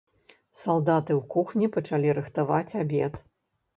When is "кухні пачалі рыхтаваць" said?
1.35-2.77